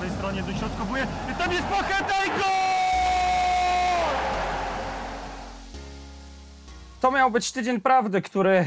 [0.00, 1.06] prawej stronie dośrodkowuje.
[1.38, 2.40] Tam jest Pacheta i gol!
[7.00, 8.64] To miał być tydzień prawdy, który e,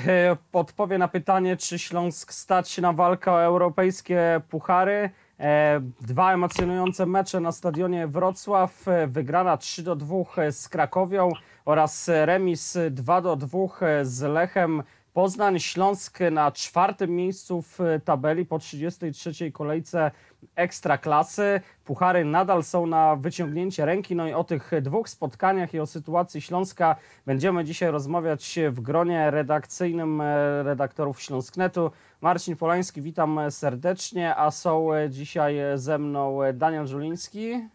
[0.53, 5.09] odpowie na pytanie, czy Śląsk stać się na walkę o europejskie puchary.
[5.39, 8.87] E, Dwa emocjonujące mecze na stadionie Wrocław.
[8.87, 10.15] E, Wygrana 3 do 2
[10.51, 11.31] z Krakowią
[11.65, 13.57] oraz remis 2 do 2
[14.03, 15.59] z Lechem Poznań.
[15.59, 20.11] Śląsk na czwartym miejscu w tabeli po 33 kolejce
[20.55, 21.61] Ekstraklasy.
[21.85, 24.15] Puchary nadal są na wyciągnięcie ręki.
[24.15, 26.95] No i o tych dwóch spotkaniach i o sytuacji Śląska
[27.25, 31.91] będziemy dzisiaj rozmawiać w gronie redakcyjnym e, redaktorów Śląsknetu.
[32.21, 37.69] Marcin Polański, witam serdecznie, a są e, dzisiaj ze mną Daniel Żuliński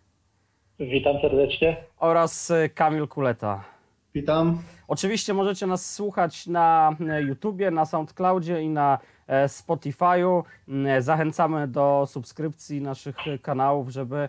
[0.81, 1.77] Witam serdecznie.
[1.99, 3.65] oraz e, Kamil Kuleta.
[4.21, 4.59] Witam.
[4.89, 10.43] Oczywiście możecie nas słuchać na e, YouTubie, na SoundCloudzie i na e, Spotify'u.
[10.69, 14.29] Mm, Zachęcamy do subskrypcji naszych e, kanałów, żeby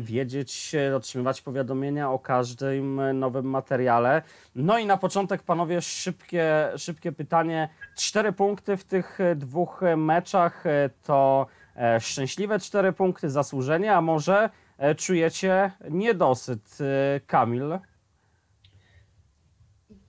[0.00, 4.22] wiedzieć, e, otrzymywać powiadomienia o każdym e, nowym materiale.
[4.54, 7.68] No i na początek, panowie, szybkie, szybkie pytanie.
[7.96, 13.96] Cztery punkty w tych e, dwóch e, meczach e, to e, szczęśliwe cztery punkty, zasłużenie,
[13.96, 16.78] a może e, czujecie niedosyt?
[16.80, 17.78] E, Kamil?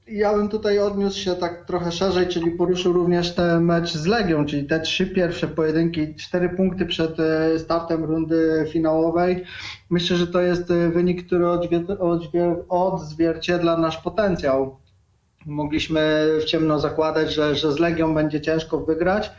[0.07, 4.45] Ja bym tutaj odniósł się tak trochę szerzej, czyli poruszył również ten mecz z Legią,
[4.45, 9.43] czyli te trzy pierwsze pojedynki, cztery punkty przed e, startem rundy finałowej.
[9.89, 11.45] Myślę, że to jest e, wynik, który
[12.69, 14.77] odzwierciedla nasz potencjał.
[15.45, 19.31] Mogliśmy w ciemno zakładać, że, że z Legią będzie ciężko wygrać.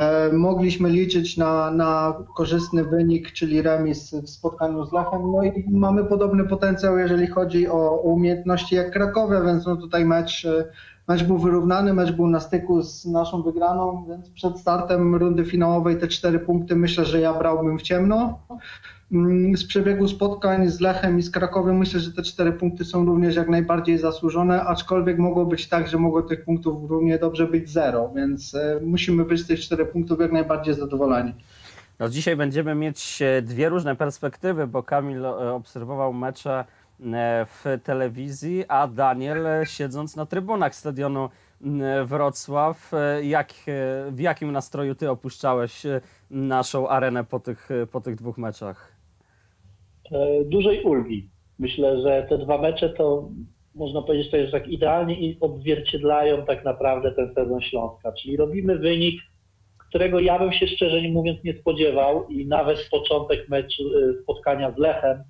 [0.00, 5.32] E, Mogliśmy liczyć na, na korzystny wynik, czyli remis w spotkaniu z Lechem.
[5.32, 10.44] No i mamy podobny potencjał, jeżeli chodzi o, umiejętności jak Krakowia, więc no tutaj mecz,
[10.44, 10.64] e,
[11.08, 15.98] mecz był wyrównany, mecz był na styku z naszą wygraną, więc przed startem rundy finałowej
[15.98, 18.38] te cztery punkty myślę, że ja brałbym w ciemno.
[19.12, 23.04] Mm, Z przebiegu spotkań z Lechem i z Krakowiem myślę, że te cztery punkty są
[23.06, 27.70] również jak najbardziej zasłużone, aczkolwiek mogło być tak, że mogło tych punktów równie dobrze być
[27.70, 31.34] zero, więc e, musimy być z tych czterech punktów jak najbardziej zadowoleni.
[31.98, 36.64] No, dzisiaj będziemy mieć e, dwie różne perspektywy, bo Kamil e, obserwował mecze
[37.46, 41.28] w telewizji, a Daniel siedząc na trybunach stadionu
[42.04, 42.92] Wrocław.
[43.22, 43.52] Jak,
[44.10, 45.82] w jakim nastroju ty opuszczałeś
[46.30, 48.99] naszą arenę po tych, po tych dwóch meczach?
[50.12, 51.28] E, Dużej ulgi.
[51.58, 53.28] Myślę, że te dwa mecze to
[53.74, 58.12] można powiedzieć, to jest tak idealnie odzwierciedlają tak naprawdę ten sezon Śląska.
[58.12, 59.20] Czyli robimy wynik,
[59.88, 64.78] którego ja bym się szczerze mówiąc nie spodziewał i nawet początek meczu, e, spotkania z
[64.78, 65.22] Lechem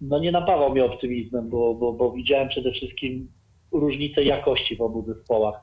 [0.00, 3.28] no nie napawał mnie optymizmem, bo, bo, bo widziałem przede wszystkim
[3.72, 5.60] różnicę jakości w obu zespołach.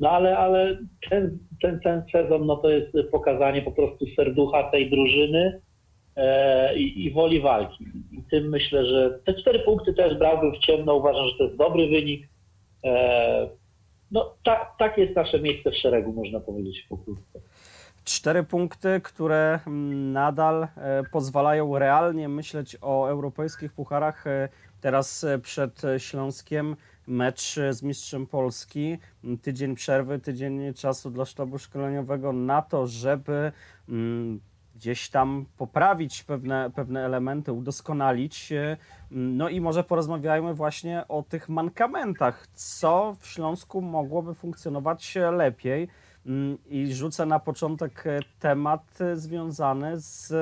[0.00, 0.78] No ale, ale
[1.10, 5.60] ten, ten, ten sezon no to jest pokazanie po prostu serducha tej drużyny
[6.76, 7.84] i, i woli walki.
[8.12, 10.94] I tym myślę, że te cztery punkty też brałbym w ciemno.
[10.94, 12.28] Uważam, że to jest dobry wynik.
[12.84, 13.48] E,
[14.10, 17.40] no tak, tak jest nasze miejsce w szeregu, można powiedzieć pokrótce.
[18.04, 19.60] Cztery punkty, które
[20.12, 20.68] nadal e,
[21.12, 24.26] pozwalają realnie myśleć o europejskich pucharach.
[24.26, 24.48] E,
[24.80, 28.98] Teraz e, przed e, Śląskiem mecz e, z mistrzem Polski.
[29.42, 33.52] Tydzień przerwy, tydzień czasu dla sztabu szkoleniowego na to, żeby
[33.88, 34.40] mm,
[34.80, 38.52] gdzieś tam poprawić pewne, pewne elementy, udoskonalić.
[38.52, 38.76] e,
[39.10, 45.88] No i może porozmawiajmy właśnie o tych mankamentach, co w Śląsku mogłoby funkcjonować lepiej.
[46.26, 50.32] Mm, I rzucę na początek e, temat e, związany z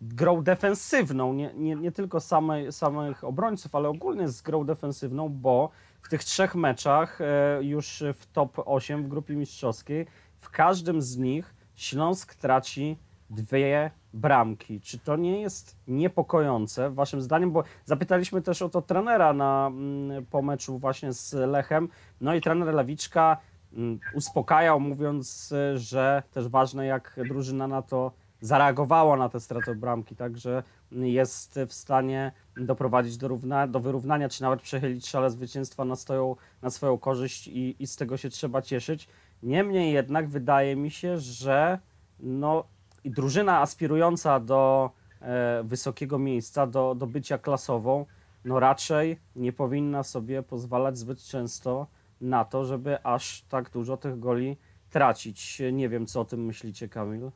[0.00, 5.70] grą defensywną, nie, nie, nie tylko samej, samych obrońców, ale ogólnie z grą defensywną, bo
[6.02, 7.18] w tych trzech meczach
[7.60, 10.06] już w top 8 w grupie mistrzowskiej,
[10.40, 12.96] w każdym z nich Śląsk traci
[13.30, 14.80] dwie bramki.
[14.80, 17.52] Czy to nie jest niepokojące waszym zdaniem?
[17.52, 21.88] Bo zapytaliśmy też o to trenera na, mm, po meczu właśnie z Lechem.
[22.20, 23.36] No i trener Lewiczka
[23.72, 30.16] mm, uspokajał, mówiąc, że też ważne, jak drużyna na to zareagowała na tę stratę bramki,
[30.16, 30.62] także
[30.92, 36.36] jest w stanie doprowadzić do, równa, do wyrównania, czy nawet przechylić szale zwycięstwa na, swoją,
[36.62, 39.08] na swoją korzyść i, i z tego się trzeba cieszyć.
[39.42, 41.78] Niemniej jednak wydaje mi się, że
[42.20, 42.64] no,
[43.06, 48.06] i drużyna aspirująca do e, wysokiego miejsca, do, do bycia klasową,
[48.44, 51.86] no raczej nie powinna sobie pozwalać zbyt często
[52.20, 54.56] na to, żeby aż tak dużo tych goli
[54.90, 55.62] tracić.
[55.72, 57.30] Nie wiem, co o tym myślicie, Kamil.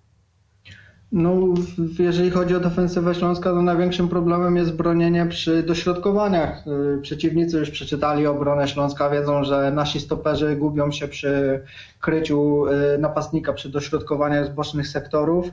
[1.12, 1.34] No,
[1.98, 6.64] jeżeli chodzi o defensywę Śląska, to największym problemem jest bronienie przy dośrodkowaniach.
[6.66, 11.62] Y, Przeciwnicy już przeczytali obronę Śląska, wiedzą, że nasi stoperzy gubią się przy
[12.00, 15.50] kryciu y, napastnika, przy dośrodkowaniach z bocznych sektorów.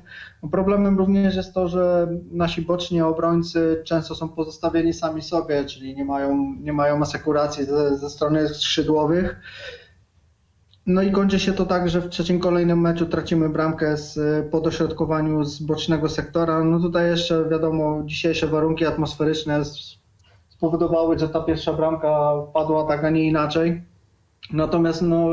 [0.51, 6.05] Problemem również jest to, że nasi boczni obrońcy często są pozostawieni sami sobie, czyli nie
[6.05, 9.35] mają, nie mają asekuracji ze, ze strony skrzydłowych.
[10.87, 14.19] No i kończy się to tak, że w trzecim kolejnym meczu tracimy bramkę z,
[14.51, 16.63] po dośrodkowaniu z bocznego sektora.
[16.63, 19.61] No tutaj jeszcze wiadomo, dzisiejsze warunki atmosferyczne
[20.49, 23.83] spowodowały, że ta pierwsza bramka padła tak, a nie inaczej.
[24.53, 25.29] Natomiast no,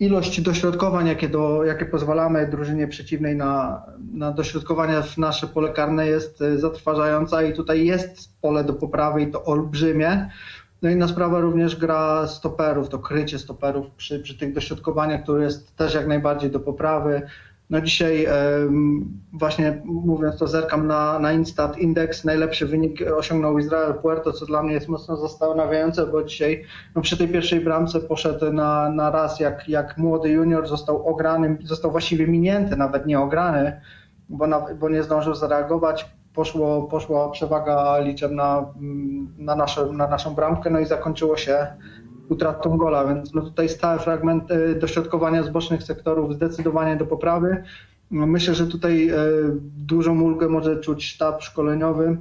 [0.00, 3.82] ilość dośrodkowań, jakie, do, jakie pozwalamy drużynie przeciwnej na,
[4.14, 9.22] na dośrodkowania w nasze pole karne jest y, zatrważająca i tutaj jest pole do poprawy
[9.22, 10.30] i to olbrzymie.
[10.82, 15.44] No i na sprawę również gra stoperów, to krycie stoperów przy, przy tych dośrodkowaniach, które
[15.44, 17.22] jest też jak najbardziej do poprawy.
[17.70, 18.26] No dzisiaj
[19.32, 24.62] właśnie mówiąc to zerkam na, na Instat Index, najlepszy wynik osiągnął Izrael Puerto, co dla
[24.62, 26.64] mnie jest mocno zastanawiające, bo dzisiaj
[26.94, 31.56] no przy tej pierwszej bramce poszedł na, na raz jak, jak młody junior, został ograny,
[31.64, 33.80] został właściwie minięty, nawet nie ograny,
[34.28, 36.10] bo, na, bo nie zdążył zareagować.
[36.34, 41.66] Poszło, poszła przewaga liczebna mm, na, nasze, na naszą bramkę, no i zakończyło się
[42.28, 44.44] utratą gola, więc no tutaj stały fragment
[44.80, 47.62] dośrodkowania z bocznych sektorów zdecydowanie do poprawy.
[48.10, 49.16] Myślę, że tutaj e,
[49.76, 52.16] dużą ulgę może czuć sztab szkoleniowy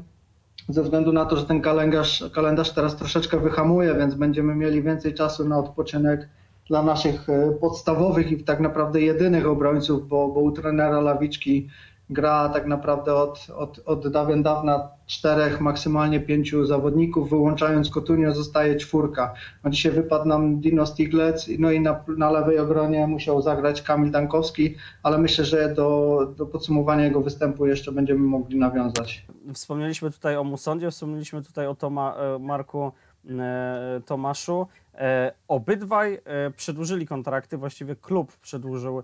[0.70, 5.14] ze względu na to, że ten kalendarz, kalendarz teraz troszeczkę wyhamuje, więc będziemy mieli więcej
[5.14, 6.30] czasu na odpoczynek
[6.68, 11.70] dla naszych e, podstawowych i tak naprawdę jedynych obrońców, bo, bo u trenera Lawiczki
[12.12, 18.76] gra tak naprawdę od, od, od dawien dawna czterech, maksymalnie pięciu zawodników, wyłączając Kotunio zostaje
[18.76, 19.34] czwórka.
[19.64, 24.12] No dzisiaj wypadł nam Dino Stiglec, no i na, na lewej obronie musiał zagrać Kamil
[24.12, 29.26] Dankowski, ale myślę, że do, do podsumowania jego występu jeszcze będziemy mogli nawiązać.
[29.54, 32.92] Wspomnieliśmy tutaj o Musondzie, wspomnieliśmy tutaj o Toma, e, Marku
[33.30, 34.68] e, Tomaszu.
[34.96, 36.20] E, Obydwaj
[36.56, 39.04] przedłużyli kontrakty, właściwie klub przedłużył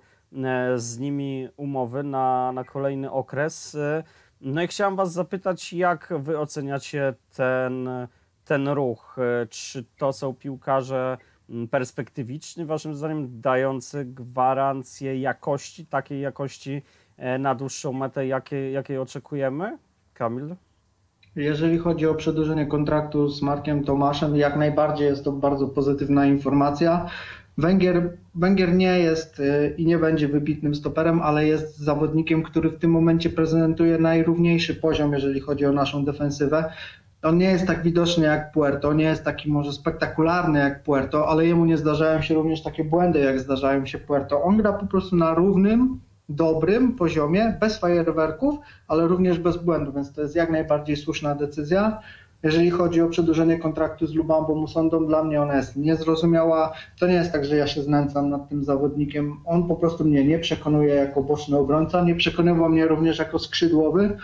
[0.75, 3.75] z nimi umowy na, na kolejny okres.
[3.75, 4.03] E,
[4.41, 7.89] No i chciałem Was zapytać, jak Wy oceniacie ten,
[8.45, 9.15] ten ruch?
[9.19, 11.17] E, Czy to są piłkarze
[11.71, 16.81] perspektywiczni, Waszym zdaniem, dający gwarancję jakości, takiej jakości
[17.17, 19.77] e, na dłuższą metę, jakiej, jakiej oczekujemy?
[20.13, 20.55] Kamil?
[21.35, 27.09] Jeżeli chodzi o przedłużenie kontraktu z Markiem Tomaszem, jak najbardziej jest to bardzo pozytywna informacja.
[27.57, 32.79] Węgier, Węgier nie jest y, i nie będzie wybitnym stoperem, ale jest zawodnikiem, który w
[32.79, 36.71] tym momencie prezentuje najrówniejszy poziom, jeżeli chodzi o naszą defensywę.
[37.23, 41.45] On nie jest tak widoczny jak Puerto, nie jest taki może spektakularny jak Puerto, ale
[41.45, 44.43] jemu nie zdarzają się również takie błędy, jak zdarzają się Puerto.
[44.43, 45.99] On gra po prostu na równym,
[46.29, 48.55] dobrym poziomie, bez fajerwerków,
[48.87, 52.01] ale również bez błędu, więc to jest jak najbardziej słuszna decyzja.
[52.43, 56.73] Jeżeli chodzi o przedłużenie kontraktu z Lubambą Musondą, dla mnie ona jest niezrozumiała.
[56.99, 59.37] To nie jest tak, że ja się znęcam nad tym zawodnikiem.
[59.45, 64.17] On po prostu mnie nie przekonuje jako boczny obrońca, nie przekonywał mnie również jako skrzydłowy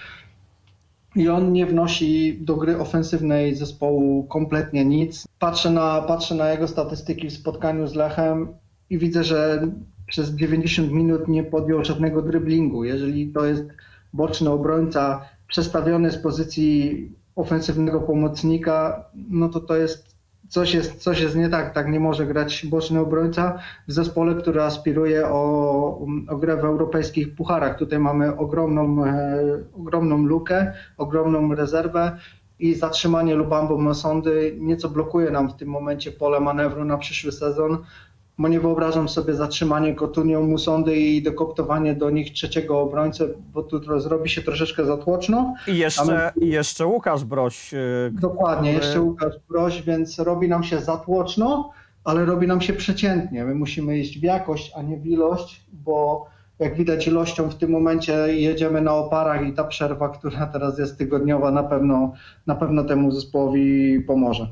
[1.15, 5.27] i on nie wnosi do gry ofensywnej zespołu kompletnie nic.
[5.39, 8.47] Patrzę na, patrzę na jego statystyki w spotkaniu z Lechem
[8.89, 9.67] i widzę, że
[10.07, 12.83] przez 90 minut nie podjął żadnego dryblingu.
[12.83, 13.63] Jeżeli to jest
[14.13, 20.13] boczny obrońca przestawiony z pozycji ofensywnego pomocnika, no to to jest
[20.53, 21.73] coś jest, coś jest nie tak.
[21.73, 27.35] Tak nie może grać boczny obrońca w zespole, który aspiruje o, o grę w europejskich
[27.35, 27.77] pucharach.
[27.77, 29.39] Tutaj mamy ogromną, e,
[29.73, 32.17] ogromną lukę, ogromną rezerwę
[32.59, 37.77] i zatrzymanie Lubambo Masondy nieco blokuje nam w tym momencie pole manewru na przyszły sezon,
[38.37, 43.99] bo nie wyobrażam sobie zatrzymanie Kotunią Musondy i dokoptowanie do nich trzeciego obrońcę, bo tu
[43.99, 45.53] zrobi się troszeczkę zatłoczno.
[45.67, 47.73] I jeszcze, i jeszcze Łukasz Broś.
[47.73, 51.71] y, Dokładnie, który- jeszcze Łukasz Broś, więc robi nam się zatłoczno,
[52.03, 53.45] ale robi nam się przeciętnie.
[53.45, 56.25] My musimy iść w jakość, a nie w ilość, bo
[56.59, 60.97] jak widać ilością w tym momencie jedziemy na oparach i ta przerwa, która teraz jest
[60.97, 62.13] tygodniowa, na pewno,
[62.47, 64.47] na pewno temu zespołowi pomoże.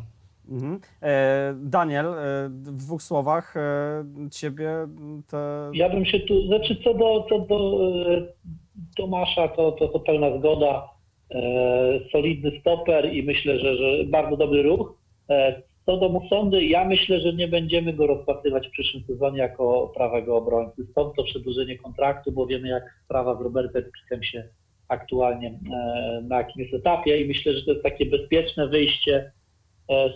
[0.52, 0.80] Mhm.
[1.02, 4.88] E, Daniel, e, w dwóch słowach e, ciebie
[5.28, 5.72] te...
[5.74, 7.88] Ja bym się tu, znaczy co do, co do
[8.98, 10.90] Tomasza, to, to, to pełna zgoda.
[12.12, 14.94] Solidny stoper i myślę, że, że bardzo dobry ruch.
[15.86, 20.38] Co do Musondy, ja myślę, że nie będziemy go rozpatrywać w przyszłym sezonie jako prawego
[20.38, 20.88] obrońcy.
[20.92, 23.84] Stąd to przedłużenie kontraktu, bo wiemy jak sprawa z Robertem
[24.22, 24.44] się
[24.88, 25.60] aktualnie
[26.24, 29.32] na jakim jest etapie i myślę, że to jest takie bezpieczne wyjście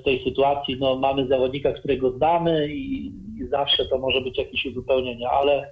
[0.02, 0.78] z tej sytuacji.
[0.80, 5.72] No, mamy zawodnika, którego znamy i, i zawsze to może być jakieś uzupełnienie, ale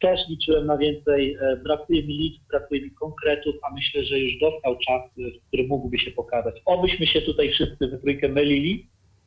[0.00, 1.34] też liczyłem na więcej.
[1.34, 5.46] E, Brakuje mi liczb, brakuje mi konkretów, a myślę, że już dostał czas, e, w
[5.48, 6.62] którym mógłby się pokazać.
[6.64, 8.86] Obyśmy się tutaj wszyscy we trójkę mylili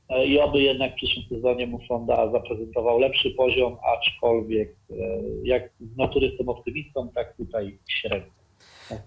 [0.10, 4.96] e, i oby jednak w przyszłym sezonie Musonda zaprezentował lepszy poziom, aczkolwiek e,
[5.44, 8.32] jak z natury jestem optymistą, tak tutaj średnio.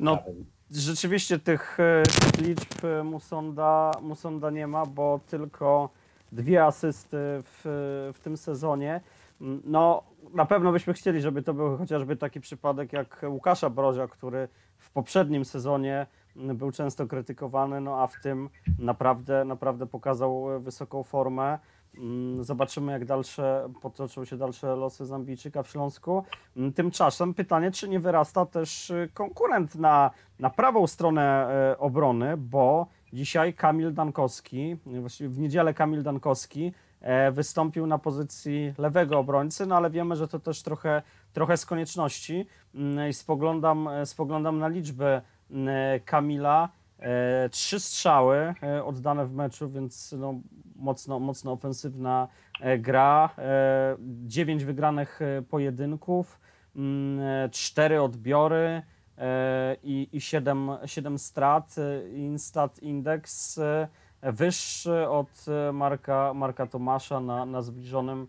[0.00, 0.19] No,
[0.70, 5.90] Rzeczywiście tych, e, tych liczb e, Musonda, Musonda nie ma, bo tylko
[6.32, 7.61] dwie asysty w,
[8.14, 9.00] w tym sezonie.
[9.40, 10.02] Mm, No,
[10.35, 14.90] na pewno byśmy chcieli, żeby to był chociażby taki przypadek jak Łukasza Brozia, który w
[14.90, 16.06] poprzednim sezonie
[16.37, 21.58] mm, był często krytykowany, no a w tym naprawdę, naprawdę pokazał e, wysoką formę.
[21.98, 26.24] Mm, Zobaczymy, jak dalsze potoczą się dalsze losy Zambijczyka w Śląsku.
[26.56, 32.36] Mm, Tymczasem pytanie, czy nie wyrasta też y, konkurent na, na prawą stronę e, obrony,
[32.36, 39.18] bo dzisiaj Kamil Dankowski, y, właściwie w niedzielę Kamil Dankowski e, wystąpił na pozycji lewego
[39.18, 42.46] obrońcy, no ale wiemy, że to też trochę, trochę z konieczności.
[42.74, 46.68] Mm, I spoglądam, e, spoglądam na liczbę e, Kamila.
[46.98, 50.34] E, Trzy strzały e, oddane w meczu, więc no,
[50.76, 52.28] mocno, mocno ofensywna
[52.60, 53.30] e, gra.
[54.26, 56.40] Dziewięć wygranych pojedynków,
[56.76, 58.82] mm, cztery odbiory
[59.82, 61.76] i, i siedem, siedem strat.
[62.12, 63.88] Instat Index e,
[64.22, 68.26] wyższy od Marka, Marka Tomasza na, na zbliżonym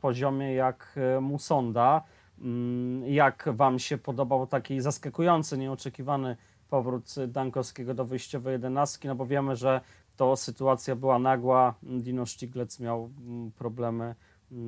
[0.00, 2.02] poziomie jak Musonda.
[2.38, 6.36] Mm, Jak Wam się podobał taki zaskakujący, nieoczekiwany
[6.72, 9.08] powrót Dankowskiego do wyjściowej jedenastki?
[9.08, 9.80] No bo wiemy, że
[10.16, 11.74] to sytuacja była nagła.
[11.82, 14.14] Dino Sztiglec miał mm, problemy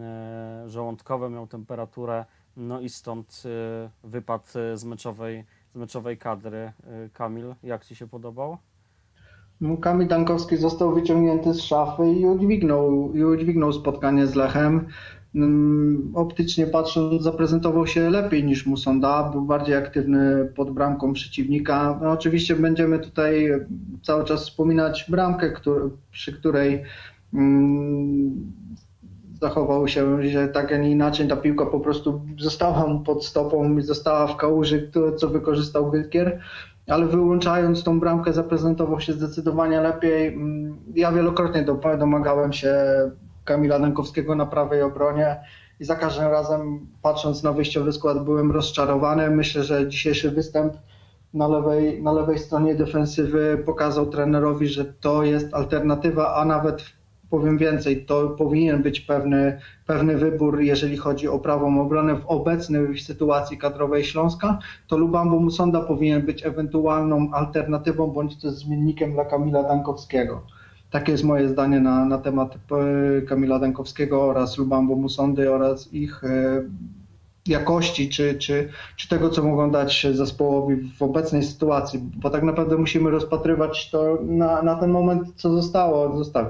[0.00, 2.24] e, żołądkowe, miał temperaturę,
[2.56, 5.44] no i stąd e, wypadł e, z meczowej,
[5.74, 6.72] z meczowej kadry.
[7.12, 8.58] Kamil, jak Ci się podobał?
[9.60, 14.86] No, Kamil Dankowski został wyciągnięty z szafy i udźwignął, i udźwignął spotkanie z Lechem.
[15.34, 21.98] Mm, Optycznie patrząc, zaprezentował się lepiej niż Musonda, był bardziej aktywny pod bramką przeciwnika.
[22.02, 23.50] No, oczywiście będziemy tutaj
[24.02, 26.82] cały czas wspominać bramkę, któr- przy której
[27.34, 28.52] mm,
[29.40, 33.78] zachował się, że tak, a nie inaczej ta piłka po prostu została mu pod stopą
[33.78, 36.40] i została w kałuży, co wykorzystał Gylkier
[36.88, 40.26] ale wyłączając tą bramkę zaprezentował się zdecydowanie lepiej.
[40.26, 42.74] Mm, Ja wielokrotnie do- domagałem się
[43.44, 45.36] Kamila Dankowskiego na prawej obronie
[45.80, 49.30] i za każdym razem patrząc na wyjściowy skład byłem rozczarowany.
[49.30, 50.74] Myślę, że dzisiejszy występ
[51.34, 56.84] na lewej, na lewej stronie defensywy pokazał trenerowi, że to jest alternatywa, a nawet
[57.30, 62.98] powiem więcej, to powinien być pewny, pewny wybór, jeżeli chodzi o prawą obronę w obecnej
[62.98, 69.62] sytuacji kadrowej Śląska, to Lubambo Musonda powinien być ewentualną alternatywą bądź też zmiennikiem dla Kamila
[69.62, 70.42] Dankowskiego.
[70.94, 76.24] Takie jest moje zdanie na, na temat e, Kamila Dankowskiego oraz Lubambo Musondy oraz ich
[76.24, 76.62] e,
[77.46, 82.76] jakości, czy, czy, czy tego, co mogą dać zespołowi w obecnej sytuacji, bo tak naprawdę
[82.76, 86.16] musimy rozpatrywać to na, na ten moment, co zostało.
[86.16, 86.46] Zostały,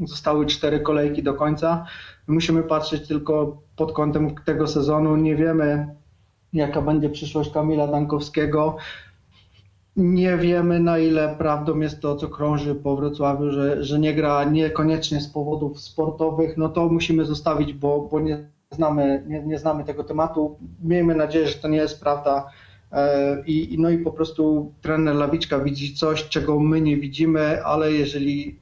[0.00, 1.86] zostały cztery kolejki do końca.
[2.26, 5.16] Musimy patrzeć tylko pod kątem tego sezonu.
[5.16, 5.94] Nie wiemy,
[6.52, 8.76] jaka będzie przyszłość Kamila Dankowskiego.
[9.96, 14.44] Nie wiemy, na ile prawdą jest to, co krąży po Wrocławiu, że, że nie gra
[14.44, 16.56] niekoniecznie z powodów sportowych.
[16.56, 20.58] No to musimy zostawić, bo, bo nie, znamy, nie, nie znamy tego tematu.
[20.84, 22.46] Miejmy nadzieję, że to nie jest prawda.
[22.92, 27.92] E, I, no i po prostu trener Lawiczka widzi coś, czego my nie widzimy, ale
[27.92, 28.58] jeżeli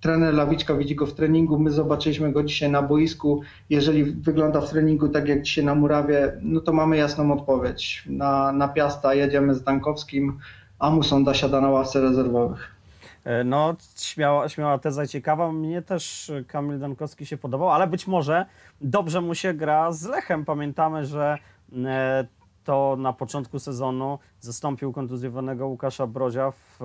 [0.00, 4.70] trener Lawiczka widzi go w treningu, my zobaczyliśmy go dzisiaj na boisku, jeżeli wygląda w
[4.70, 8.04] treningu tak jak dzisiaj na Murawie, no to mamy jasną odpowiedź.
[8.06, 10.38] Na, na Piasta jedziemy z Dankowskim,
[10.80, 12.74] a Musonda siada na ławce rezerwowych.
[13.24, 15.52] E, No, śmiała, śmiała teza ciekawa.
[15.52, 18.46] Mnie też Kamil Dankowski się podobał, ale być może
[18.80, 20.44] dobrze mu się gra z Lechem.
[20.44, 21.38] Pamiętamy, że
[21.86, 22.26] e,
[22.64, 26.76] to na początku sezonu zastąpił kontuzjowanego Łukasza Brozia w,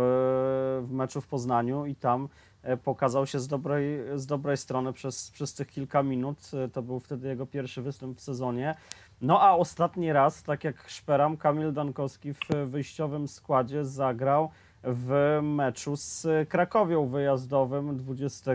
[0.83, 2.29] w meczu w Poznaniu i tam
[2.63, 6.37] e, pokazał się z dobrej, z dobrej strony przez, przez tych kilka minut.
[6.65, 8.75] E, To był wtedy jego pierwszy występ w sezonie.
[9.21, 14.49] No a ostatni raz, tak jak szperam, Kamil Dankowski w wyjściowym składzie zagrał
[14.83, 18.51] w meczu z Krakowią wyjazdowym 20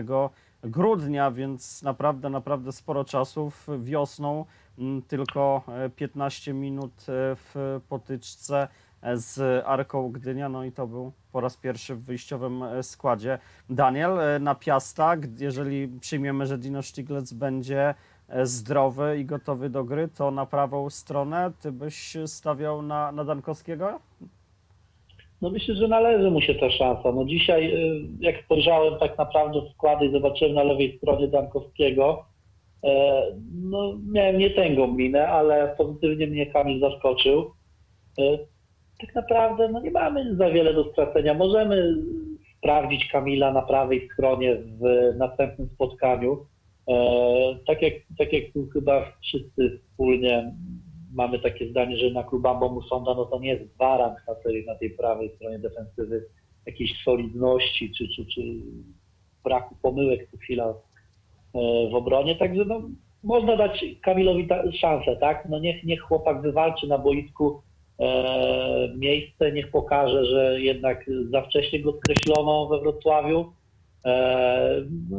[0.63, 3.67] grudnia, więc naprawdę, naprawdę sporo czasów.
[3.79, 4.45] Wiosną
[4.79, 8.67] mm, tylko e, 15 minut e, w potyczce
[9.01, 13.39] e, z Arką Gdynia, no i to był po raz pierwszy w wyjściowym e, składzie.
[13.69, 17.95] Daniel, e, na Piasta, jeżeli przyjmiemy, że Dino Stiglec będzie e,
[18.43, 23.99] zdrowy i gotowy do gry, to na prawą stronę ty byś stawiał na, na Dankowskiego?
[25.41, 27.11] No myślę, że należy mu się ta szansa.
[27.11, 32.25] No dzisiaj, y, jak spojrzałem tak naprawdę w składy i zobaczyłem na lewej stronie Dankowskiego,
[32.83, 33.23] E,
[33.53, 37.51] no, miałem nietęgą minę, ale pozytywnie mnie Kamil zaskoczył.
[38.19, 38.37] E,
[39.01, 41.33] tak naprawdę no, nie mamy za wiele do stracenia.
[41.33, 41.95] Możemy
[42.57, 46.45] sprawdzić Kamila na prawej stronie w następnym spotkaniu.
[46.89, 46.95] E,
[47.67, 50.53] tak, jak, tak jak chyba wszyscy wspólnie
[51.13, 54.75] mamy takie zdanie, że na klubambo Musonda no to nie jest gwarant na tej, na
[54.75, 56.25] tej prawej stronie defensywy
[56.65, 58.41] jakiejś solidności czy, czy, czy
[59.43, 60.73] braku pomyłek co chwila e,
[61.89, 62.81] w obronie, także no,
[63.23, 65.47] można dać Kamilowi ta, szansę, tak?
[65.49, 67.61] No niech, niech chłopak wywalczy na boisku
[67.99, 73.53] e, miejsce, niech pokaże, że jednak za wcześnie go skreślono we Wrocławiu.
[74.05, 75.17] E, no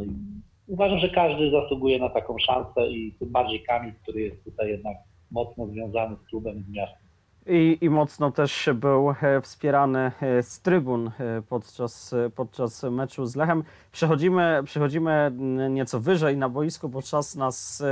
[0.73, 4.97] uważam, że każdy zasługuje na taką szansę i tym bardziej Kamil, który jest tutaj jednak
[5.31, 7.03] mocno związany z klubem z miastem.
[7.47, 13.37] I, I mocno też był e, wspierany e, z trybun e, podczas, podczas meczu z
[13.37, 13.65] Lechem.
[13.93, 17.85] Przechodzimy, przechodzimy mm, nieco wyżej na boisku, bo czas nas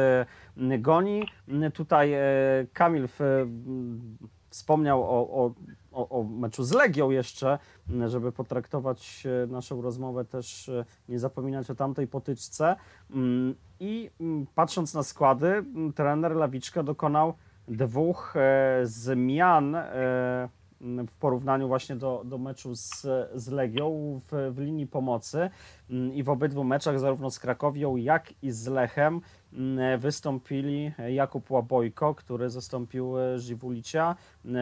[0.79, 1.23] goni.
[1.75, 2.13] Tutaj
[2.73, 3.09] Kamil
[4.51, 5.53] wspomniał o,
[5.93, 7.59] o, o, meczu z Legią jeszcze,
[8.07, 10.71] żeby potraktować naszą rozmowę też,
[11.09, 12.77] nie zapominać o tamtej potyczce.
[13.11, 15.65] Mm, I mm, patrząc na składy,
[15.95, 17.35] trener Lawiczka dokonał
[17.69, 20.49] dwóch e, zmian e,
[20.81, 25.51] w porównaniu właśnie do, do meczu z, z Legią w, w linii pomocy
[25.91, 29.23] mm, i w obydwu meczach zarówno z Krakowią jak i z Lechem mm,
[29.99, 34.17] wystąpili Jakub Łabojko, który zastąpił Żywulicia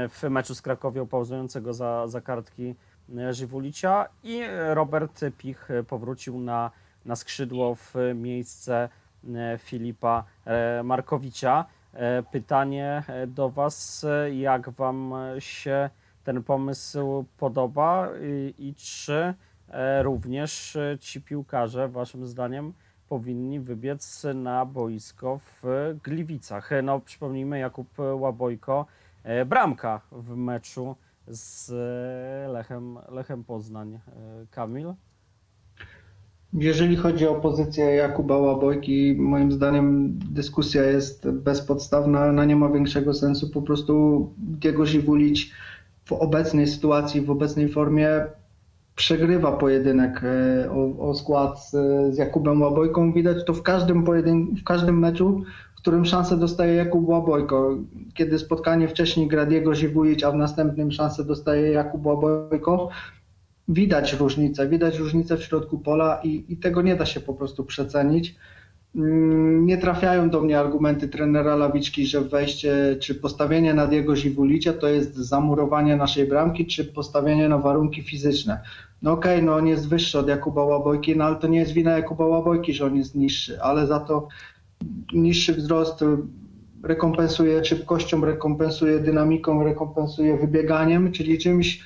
[0.09, 2.75] w meczu z Krakowią pauzującego za, za kartki
[3.30, 6.71] Żywulicia i Robert Pich powrócił na,
[7.04, 8.88] na skrzydło w miejsce
[9.59, 10.25] Filipa
[10.85, 11.66] Markowicza.
[11.99, 15.90] E, pytanie e, do Was, e, jak Wam się
[16.25, 19.35] ten pomysł podoba i, i czy
[20.02, 22.73] również ci piłkarze, Waszym zdaniem,
[23.09, 26.71] powinni wybiec na boisko w Gliwicach.
[26.83, 28.87] No, przypomnijmy, Jakub Łabojko,
[29.47, 30.97] bramka w meczu
[31.27, 31.71] z
[32.53, 33.99] Lechem, Lechem Poznań.
[34.50, 34.95] Kamil?
[36.53, 43.15] Jeżeli chodzi o pozycję Jakuba Łabojki, moim zdaniem dyskusja jest bezpodstawna, ona nie ma większego
[43.15, 43.50] sensu.
[43.50, 45.53] Po prostu Diego Żiwulić
[46.05, 48.09] w obecnej sytuacji, w obecnej formie
[48.99, 51.70] przegrywa pojedynek e, o, o skład z,
[52.14, 53.12] z, Jakubem Łabojką.
[53.12, 55.42] Widać to w każdym, pojedyn- w każdym meczu,
[55.77, 57.79] w którym szansę dostaje Jakub Łabojko.
[58.14, 62.88] Kiedy spotkanie wcześniej gra Diego Żiwulić, a w następnym szansę dostaje Jakub Łabojko,
[63.68, 67.64] widać różnicę, widać różnicę w środku pola i, i tego nie da się po prostu
[67.64, 68.37] przecenić.
[68.96, 74.72] Mm, nie trafiają do mnie argumenty trenera Lawiczki, że wejście czy postawienie na Diego Ziwulicia
[74.72, 78.61] to jest zamurowanie naszej bramki, czy postawienie na warunki fizyczne.
[79.03, 81.72] No okej, okay, no on jest wyższy od Jakuba Łabojki, no ale to nie jest
[81.72, 84.29] wina Jakuba Łabojki, że on jest niższy, ale za to
[85.12, 86.05] niższy wzrost
[86.83, 91.83] rekompensuje szybkością, rekompensuje dynamiką, rekompensuje wybieganiem, czyli czymś,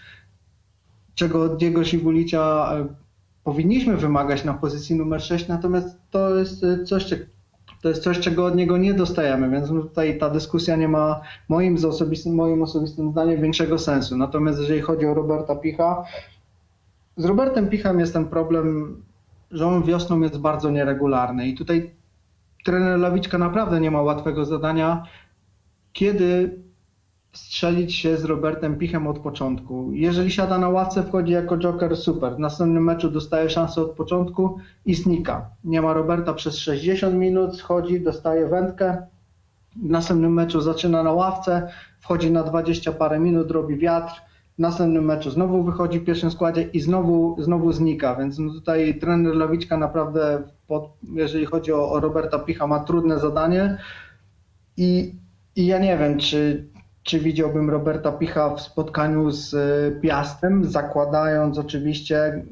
[1.15, 3.02] czego od Diego Sibulicia e,
[3.45, 7.15] powinniśmy wymagać na pozycji numer 6, natomiast to jest e, coś,
[7.83, 11.77] to jest coś, czego od niego nie dostajemy, więc tutaj ta dyskusja nie ma moim,
[11.87, 14.17] osobistym, moim osobistym zdaniem większego sensu.
[14.17, 16.05] Natomiast jeżeli chodzi o Roberta Picha,
[17.17, 18.97] z Robertem Pichem jest ten problem,
[19.51, 21.91] że on wiosną jest bardzo nieregularny i tutaj
[22.65, 25.07] trener Lawiczka naprawdę nie ma łatwego zadania,
[25.93, 26.59] kiedy
[27.33, 29.93] strzelić się z Robertem Pichem od początku.
[29.93, 32.37] Jeżeli siada na ławce, wchodzi jako joker, super.
[32.37, 35.51] W następnym meczu dostaje szansę od początku i znika.
[35.65, 39.07] Nie ma Roberta przez 60 minut, schodzi, dostaje wędkę.
[39.77, 41.69] W następnym meczu zaczyna na ławce,
[42.01, 44.13] wchodzi na 20 parę minut, robi wiatr.
[44.57, 48.99] W następnym meczu znowu wychodzi w pierwszym składzie i znowu, znowu znika, więc no tutaj
[48.99, 53.79] trener Lawiczka naprawdę, pod, jeżeli chodzi o, o Roberta Picha, ma trudne zadanie
[54.77, 55.15] i,
[55.57, 56.72] i ja nie wiem, czy,
[57.03, 62.45] czy widziałbym Roberta Picha w spotkaniu z e, Piastem, zakładając oczywiście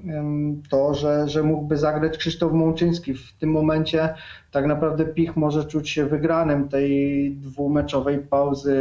[0.70, 3.14] to, że, że mógłby zagrać Krzysztof Mączyński.
[3.14, 4.14] W tym momencie
[4.50, 8.76] tak naprawdę Pich może czuć się wygranym tej dwumeczowej pauzy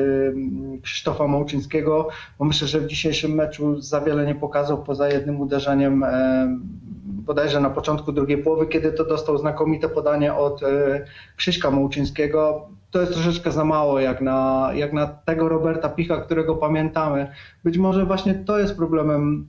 [0.82, 2.08] Krzysztofa Mączyńskiego,
[2.40, 6.06] bo myślę, że w dzisiejszym meczu za wiele nie pokazał poza jednym uderzeniem
[7.30, 11.06] bodajże na początku drugiej połowy, kiedy to dostał znakomite podanie od e,
[11.36, 12.70] Krzyśka Małczyńskiego.
[12.92, 17.32] To jest troszeczkę za mało jak na, jak na tego Roberta Picha, którego pamiętamy.
[17.64, 19.48] Być może właśnie to jest problemem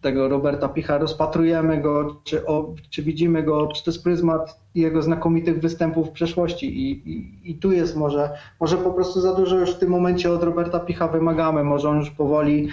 [0.00, 0.98] tego Roberta Picha.
[0.98, 7.10] Rozpatrujemy go, czy, o, czy widzimy go przez pryzmat jego znakomitych występów w przeszłości i,
[7.10, 10.42] i, i tu jest może, może po prostu za dużo już w tym momencie od
[10.42, 11.64] Roberta Picha wymagamy.
[11.64, 12.68] Może on już powoli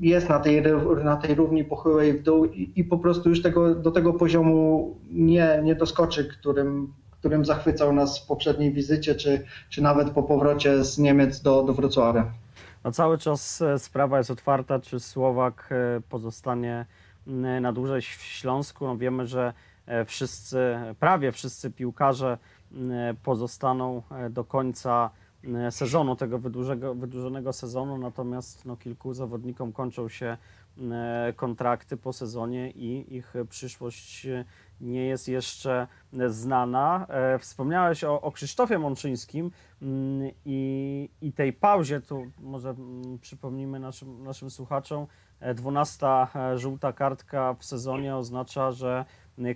[0.00, 0.62] jest na tej,
[1.04, 4.96] na tej równi pochyłej w dół i, i po prostu już tego, do tego poziomu
[5.10, 6.92] nie, nie doskoczy, którym,
[7.24, 11.74] którym zachwycał nas w poprzedniej wizycie, czy, czy nawet po powrocie z Niemiec do, do
[11.74, 12.32] Wrocławia.
[12.84, 16.86] No cały czas e, sprawa jest otwarta, czy Słowak e, pozostanie
[17.26, 18.86] m, na dłużej w Śląsku.
[18.86, 19.52] No wiemy, że
[19.86, 20.58] e, wszyscy,
[21.00, 22.38] prawie wszyscy piłkarze
[23.22, 25.10] pozostaną e, do końca
[25.70, 30.36] sezonu, tego wydłużego, wydłużonego sezonu, natomiast no, kilku zawodnikom kończą się
[31.36, 34.44] kontrakty po sezonie i ich przyszłość e,
[34.80, 35.86] nie jest jeszcze
[36.28, 37.06] znana.
[37.08, 39.50] E, Wspomniałeś o, o Krzysztofie Mączyńskim
[39.82, 45.06] mm, i, i tej pauzie, tu może mm, przypomnijmy naszym, naszym słuchaczom,
[45.40, 49.04] e, 12 e, żółta kartka w sezonie oznacza, że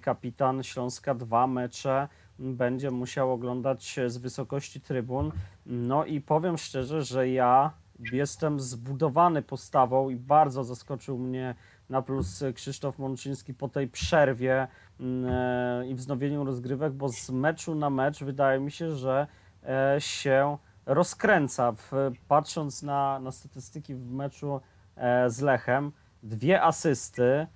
[0.02, 5.32] kapitan Śląska dwa mecze będzie musiał oglądać e, z wysokości trybun.
[5.66, 7.72] No i powiem szczerze, że ja
[8.12, 11.54] jestem zbudowany postawą i bardzo zaskoczył mnie
[11.90, 14.68] na plus Krzysztof Mączyński po tej przerwie
[15.00, 19.26] mm, e, i wznowieniu rozgrywek, bo z meczu na mecz wydaje mi się, że
[19.64, 21.74] e, się rozkręca.
[22.28, 24.60] Patrząc na, na statystyki w meczu
[24.96, 27.46] e, z Lechem, dwie asysty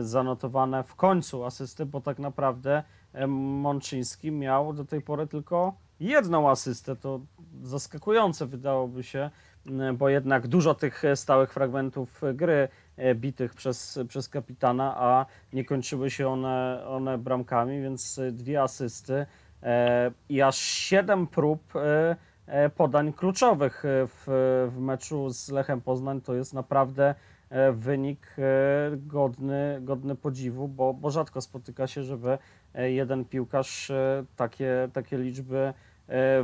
[0.00, 2.82] zanotowane w końcu asysty, bo tak naprawdę
[3.28, 6.96] Mączyński miał do tej pory tylko jedną asystę.
[6.96, 7.20] To
[7.62, 9.30] zaskakujące wydałoby się,
[9.94, 15.64] bo jednak dużo tych e, stałych fragmentów gry e, bitych przez, przez kapitana, a nie
[15.64, 19.26] kończyły się one, one bramkami, więc e, dwie asysty
[19.62, 24.24] e, i aż siedem prób e, e, podań kluczowych e, w,
[24.74, 26.20] w meczu z Lechem Poznań.
[26.20, 27.14] To jest naprawdę
[27.50, 28.42] e, wynik e,
[28.96, 32.38] godny, godny podziwu, bo, bo rzadko spotyka się, żeby
[32.74, 35.74] e, jeden piłkarz e, takie, takie liczby e,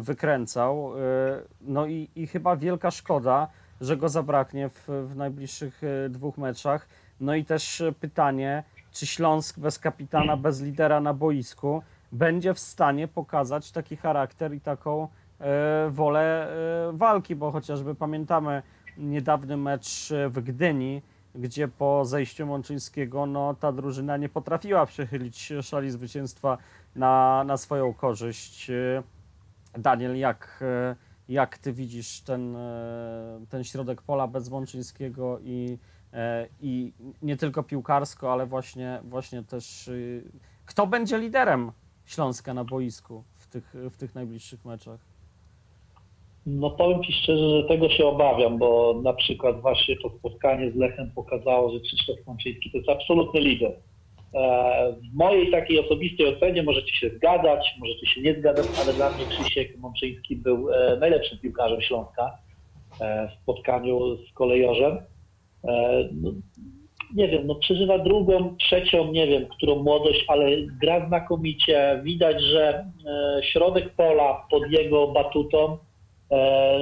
[0.00, 0.92] wykręcał.
[0.98, 1.00] E,
[1.60, 3.48] No i, i chyba wielka szkoda,
[3.80, 6.88] że go zabraknie w, w najbliższych e, dwóch meczach.
[7.20, 12.58] No i też e, pytanie, czy Śląsk bez kapitana, bez lidera na boisku będzie w
[12.58, 15.08] stanie pokazać taki charakter i taką
[15.40, 18.62] e, wolę e, walki, bo chociażby pamiętamy
[18.98, 21.02] niedawny mecz e, w Gdyni,
[21.34, 26.58] gdzie po zejściu Mączyńskiego no, ta drużyna nie potrafiła przechylić szali zwycięstwa
[26.96, 28.70] na, na swoją korzyść.
[29.78, 30.96] Daniel, jak, e,
[31.28, 35.78] jak ty widzisz ten, e, ten środek pola bez Mączyńskiego i,
[36.12, 40.22] e, i nie tylko piłkarsko, ale właśnie, właśnie też y,
[40.66, 41.72] kto będzie liderem
[42.06, 45.00] Śląska na boisku w tych, w tych najbliższych meczach?
[46.46, 50.76] No powiem Ci szczerze, że tego się obawiam, bo na przykład właśnie to spotkanie z
[50.76, 53.72] Lechem pokazało, że Krzysztof Mączyński to jest absolutny lider.
[54.34, 59.14] E, W mojej takiej osobistej ocenie możecie się zgadzać, możecie się nie zgadzać, ale dla
[59.14, 62.38] mnie Krzysiek Mączyński był e, najlepszym piłkarzem Śląska
[63.00, 64.98] e, w spotkaniu z kolejorzem.
[66.12, 66.32] No,
[67.14, 70.46] nie wiem, no przeżywa drugą, trzecią, nie wiem, którą młodość, ale
[70.80, 72.00] gra znakomicie.
[72.04, 72.84] Widać, że
[73.42, 75.78] środek pola pod jego batutą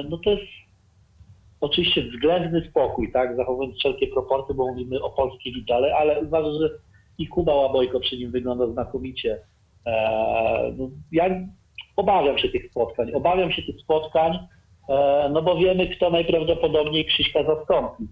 [0.09, 0.43] no to jest
[1.61, 6.69] oczywiście względny spokój, tak, zachowując wszelkie proporcje, bo mówimy o polskiej lidze, ale uważam, że
[7.19, 9.39] i Kuba Łabojko przy nim wygląda znakomicie.
[9.85, 11.29] E, no, ja
[11.95, 14.39] obawiam się tych spotkań, obawiam się tych spotkań,
[14.89, 18.03] e, no bo wiemy, kto najprawdopodobniej Krzyśka zastąpi.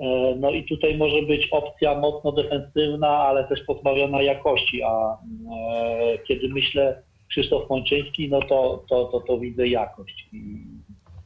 [0.00, 5.16] E, No i tutaj może być opcja mocno defensywna, ale też pozbawiona jakości, a
[6.28, 10.28] kiedy myślę Krzysztof Mączyński, no to, to, to, to widzę jakość.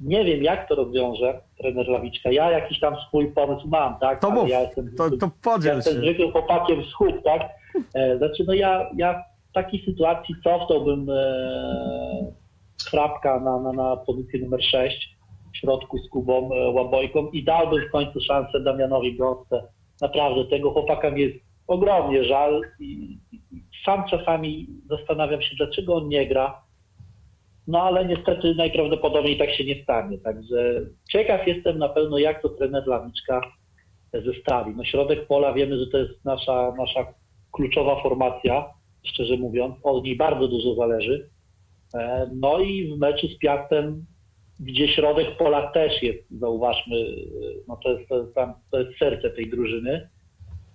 [0.00, 2.30] Nie wiem, jak to rozwiąże trener Lawiczka.
[2.32, 4.20] Ja jakiś tam swój pomysł mam, tak?
[4.20, 6.00] To mów, ja jestem, to, to ja podziel jestem się.
[6.00, 7.42] zwykłym chłopakiem z hut, tak?
[7.94, 12.32] E, Znaczy, no ja, ja w takiej sytuacji cofnąłbym e,
[12.90, 15.16] Hrabka na, na, na pozycję numer 6
[15.54, 19.62] w środku z Kubą e, Łabojką i dałbym w końcu szansę Damianowi Gąsce.
[20.00, 21.36] Naprawdę, tego chłopaka mi jest
[21.66, 26.62] ogromnie żal i, i sam czasami zastanawiam się, dlaczego on nie gra.
[27.66, 30.18] No ale niestety najprawdopodobniej tak się nie stanie.
[30.18, 33.40] Także ciekaw jestem na pewno, jak to trener Lawiczka
[34.12, 34.74] zestawi.
[34.76, 37.06] No środek pola wiemy, że to jest nasza, nasza
[37.52, 38.64] kluczowa formacja,
[39.02, 39.74] szczerze mówiąc.
[39.82, 41.30] Od niej bardzo dużo zależy.
[41.94, 44.04] E, No i w meczu z Piastem,
[44.60, 46.96] gdzie środek pola też jest, zauważmy,
[47.68, 50.08] no to jest, to jest, tam, to jest serce tej drużyny.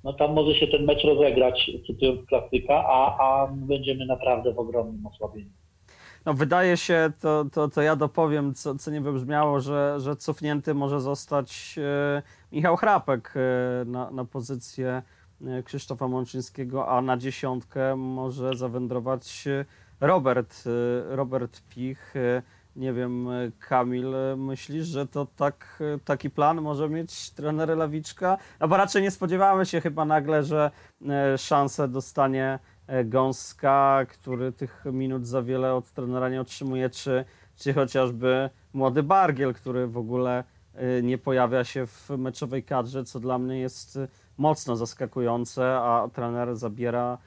[0.04, 4.60] No tam może się ten mecz rozegrać, cytując klasyka, a, a my będziemy naprawdę w
[4.60, 5.50] ogromnym osłabieniu.
[6.26, 10.74] No, wydaje się, to, to, to ja dopowiem, co, co nie wybrzmiało, że, że cofnięty
[10.74, 15.04] może zostać e, Michał Chrapek e, na, na pozycję
[15.46, 19.48] e, Krzysztofa Mączyńskiego, a na dziesiątkę może zawędrować
[20.00, 20.64] Robert,
[21.10, 22.14] Robert Pich.
[22.76, 23.28] Nie wiem,
[23.60, 28.38] Kamil, myślisz, że to tak, taki plan może mieć trener Lawiczka?
[28.60, 30.72] No bo raczej nie spodziewamy się chyba nagle, że
[31.38, 32.60] szansę dostanie
[33.06, 39.54] Gąska, który tych minut za wiele od trenera nie otrzymuje, czy, czy chociażby młody Bargiel,
[39.54, 40.44] który w ogóle
[40.74, 46.08] e, nie pojawia się w meczowej kadrze, co dla mnie jest e, mocno zaskakujące, a
[46.14, 47.18] trener zabiera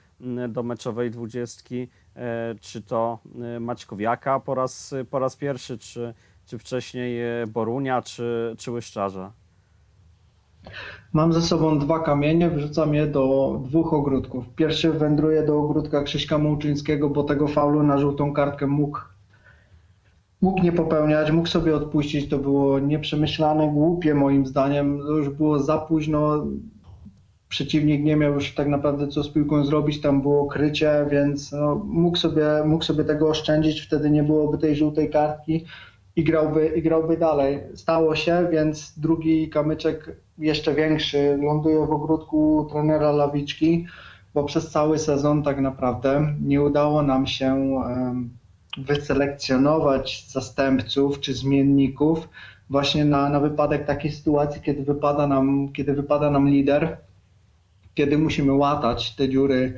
[0.48, 3.18] do meczowej dwudziestki e, czy to
[3.56, 6.14] e, Maćkowiaka po raz, po raz pierwszy, czy,
[6.46, 9.32] czy wcześniej e, Borunia, czy, czy Łyszczarza.
[11.12, 14.44] Mam ze sobą dwa kamienie, wrzucam je do dwóch ogródków.
[14.56, 18.98] Pierwszy wędruje do ogródka Krzyśka Mączyńskiego, bo tego faulu na żółtą kartkę mógł,
[20.40, 22.28] mógł nie popełniać, mógł sobie odpuścić.
[22.28, 24.98] To było nieprzemyślane, głupie moim zdaniem.
[24.98, 26.46] To już było za późno.
[27.48, 31.82] Przeciwnik nie miał już tak naprawdę co z piłką zrobić, tam było krycie, więc no,
[31.84, 35.64] mógł, sobie, mógł sobie tego oszczędzić, wtedy nie byłoby tej żółtej kartki
[36.16, 37.58] i grałby, i grałby dalej.
[37.74, 43.86] Stało się, więc drugi kamyczek jeszcze większy ląduje w ogródku trenera Lawiczki,
[44.34, 47.82] bo przez cały sezon tak naprawdę nie udało nam się
[48.78, 52.28] wyselekcjonować zastępców czy zmienników
[52.70, 56.96] właśnie na, na wypadek takiej sytuacji, kiedy wypada nam, kiedy wypada nam lider,
[57.94, 59.74] kiedy musimy łatać te dziury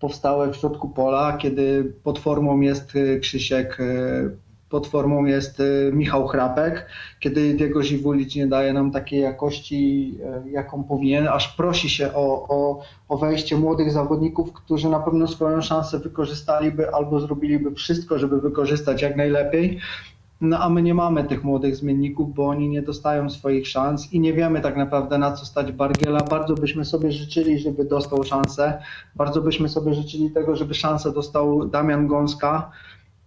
[0.00, 4.36] powstałe w środku pola, kiedy pod formą jest y, Krzysiek y,
[4.72, 6.86] pod formą jest y, Michał Chrapek,
[7.20, 10.14] kiedy Diego Ziwulic nie daje nam takiej jakości,
[10.46, 15.28] y, jaką powinien, aż prosi się o, o, o wejście młodych zawodników, którzy na pewno
[15.28, 19.78] swoją szansę wykorzystaliby albo zrobiliby wszystko, żeby wykorzystać jak najlepiej.
[20.40, 24.20] No a my nie mamy tych młodych zmienników, bo oni nie dostają swoich szans i
[24.20, 26.20] nie wiemy tak naprawdę na co stać Bargiela.
[26.20, 28.82] Bardzo byśmy sobie życzyli, żeby dostał szansę.
[29.16, 32.70] Bardzo byśmy sobie życzyli tego, żeby szansę dostał Damian Gąska.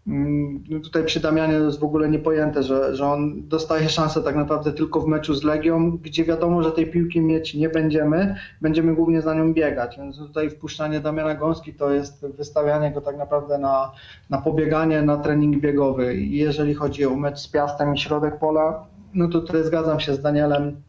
[0.07, 4.35] Mm, no Tutaj przy Damianie jest w ogóle niepojęte, że, że on dostaje szansę tak
[4.35, 8.95] naprawdę tylko w meczu z Legią, gdzie wiadomo, że tej piłki mieć nie będziemy, będziemy
[8.95, 13.57] głównie za nią biegać, więc tutaj wpuszczanie Damiana Gąski to jest wystawianie go tak naprawdę
[13.57, 13.91] na,
[14.29, 16.15] na pobieganie, na trening biegowy.
[16.15, 20.13] I jeżeli chodzi o mecz z Piastem i środek pola, no to tutaj zgadzam się
[20.13, 20.81] z Danielem,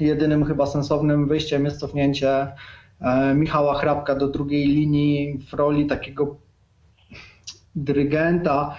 [0.00, 2.46] jedynym chyba sensownym wyjściem jest cofnięcie
[3.00, 6.45] e, Michała Hrabka do drugiej linii w roli takiego
[7.76, 8.76] dyrygenta,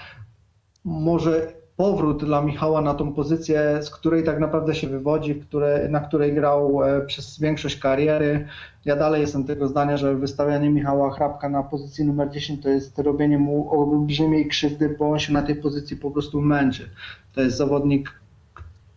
[0.86, 6.00] może powrót dla Michała na tą pozycję, z której tak naprawdę się wywodzi, które, na
[6.00, 8.48] której grał e, przez większość kariery.
[8.86, 13.00] Ja dalej jestem tego zdania, że wystawianie Michała Hrabka na pozycji numer 10 to jest
[13.00, 16.90] robienie mu olbrzymiej krzywdy, bo on się na tej pozycji po prostu męczy.
[17.34, 18.12] To jest zawodnik,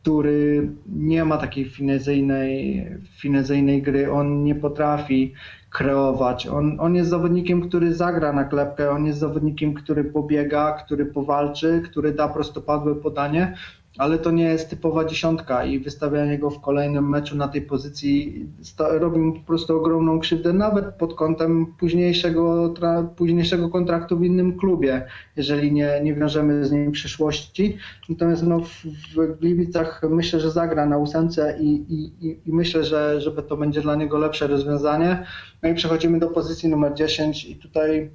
[0.02, 2.86] który nie ma takiej finezyjnej,
[3.18, 5.34] finezyjnej gry, on nie potrafi
[5.70, 6.46] kreować.
[6.46, 11.82] On, on jest zawodnikiem, który zagra na klepkę, on jest zawodnikiem, który pobiega, który powalczy,
[11.84, 13.54] który da prostopadłe podanie,
[14.00, 18.46] ale to nie jest typowa dziesiątka i wystawianie go w kolejnym meczu na tej pozycji
[18.78, 22.74] robi mu po prostu ogromną krzywdę, nawet pod kątem późniejszego,
[23.16, 27.76] późniejszego kontraktu w innym klubie, jeżeli nie, nie wiążemy z nim przyszłości.
[28.08, 28.84] Natomiast no, w,
[29.16, 33.56] w Gliwicach myślę, że zagra na ósemce i, i, i- i myślę, że żeby to
[33.56, 35.26] będzie dla niego lepsze rozwiązanie.
[35.62, 38.10] No i przechodzimy do pozycji numer 10 i tutaj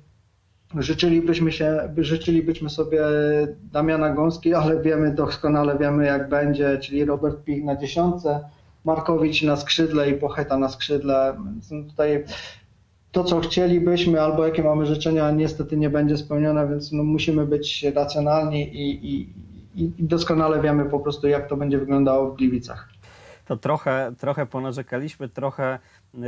[0.78, 3.02] Życzylibyśmy, się, życzylibyśmy sobie
[3.72, 8.40] Damiana Gąski, ale wiemy doskonale, wiemy jak będzie, czyli Robert Pich na dziesiątce,
[8.86, 11.38] Markowicz na skrzydle i Pocheta na skrzydle.
[11.46, 12.24] Więc no tutaj
[13.12, 17.84] to, co chcielibyśmy albo jakie mamy życzenia, niestety nie będzie spełnione, więc no musimy być
[17.96, 19.30] racjonalni i, i,
[19.76, 22.90] i doskonale wiemy po prostu, jak to będzie wyglądało w Gliwicach.
[23.46, 25.80] to trochę, trochę ponarzekaliśmy, trochę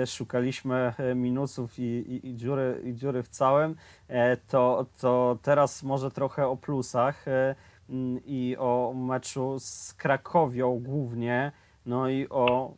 [0.05, 3.75] szukaliśmy e, minusów i, i, i, dziury, i dziury w całym,
[4.07, 7.55] e, to, to teraz może trochę o plusach e,
[7.89, 11.51] mm, i o meczu z Krakowią głównie,
[11.85, 12.73] no i o,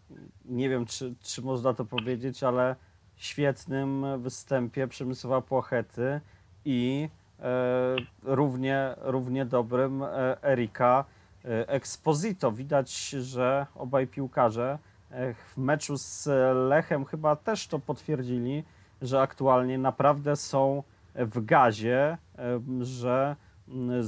[0.46, 2.76] nie wiem czy, czy można to powiedzieć, ale
[3.16, 6.22] świetnym występie Przemysława Płochety
[6.66, 11.06] i e, równie, równie dobrym e, Erika
[11.46, 12.52] e, Exposito.
[12.52, 14.89] Widać, że obaj piłkarze e,
[15.36, 16.28] w meczu z
[16.70, 18.64] Lechem chyba też to potwierdzili,
[19.02, 20.84] że aktualnie naprawdę są
[21.16, 23.36] w gazie, e, że
[23.68, 24.08] mm,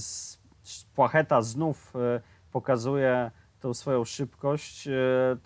[0.95, 4.91] Płacheta znów e, pokazuje tą swoją szybkość, e,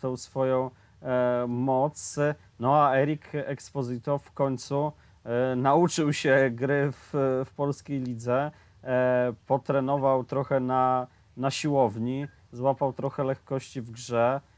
[0.02, 2.20] tą swoją e, moc,
[2.60, 4.92] no a Erik Exposito w końcu
[5.24, 7.10] e, nauczył się gry w,
[7.46, 8.52] w polskiej lidze,
[8.84, 14.55] e, potrenował trochę na, na siłowni, złapał trochę lekkości w grze, e,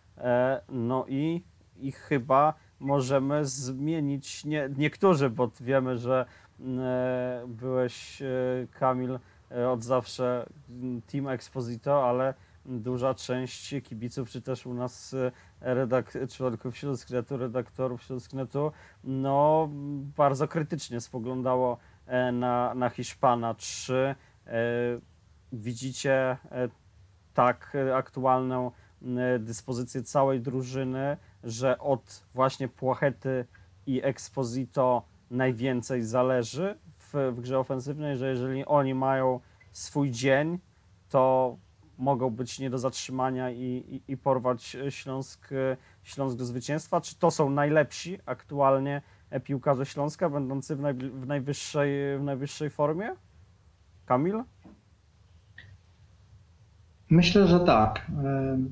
[0.70, 1.44] no i,
[1.78, 6.26] i chyba możemy zmienić, nie, niektórzy, bo wiemy, że
[6.60, 8.26] mm, e, byłeś e,
[8.80, 9.20] Kamil
[9.52, 12.34] e, od zawsze mm, Team Exposito, ale
[12.66, 15.32] duża część kibiców, czy też u nas e,
[15.76, 18.72] redak- członków Śląsknetu, redaktorów Śląsknetu,
[19.04, 19.70] no
[20.18, 23.56] bardzo krytycznie spoglądało e, na, na Hiszpana.
[23.56, 24.16] Czy
[24.48, 24.54] e,
[25.52, 26.14] widzicie
[26.52, 26.70] e,
[27.34, 28.72] tak e, aktualną e,
[29.40, 33.46] dyspozycję całej drużyny, że od właśnie Płachety
[33.86, 39.40] i Exposito najwięcej zależy w, w grze ofensywnej, że jeżeli oni mają
[39.72, 40.60] swój dzień,
[41.10, 41.58] to
[41.98, 43.62] mogą być nie do zatrzymania i,
[44.08, 45.50] i, i porwać Śląsk,
[46.04, 47.02] Śląsk do zwycięstwa?
[47.02, 49.02] Czy to są najlepsi aktualnie
[49.44, 53.16] piłkarze Śląska, będący w, najbli- w, najwyższej, w najwyższej formie?
[54.06, 54.44] Kamil?
[57.10, 58.06] Myślę, że tak.
[58.26, 58.70] Em,